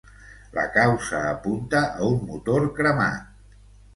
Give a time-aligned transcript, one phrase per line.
[0.53, 3.39] La causa apunta a un motor cremat.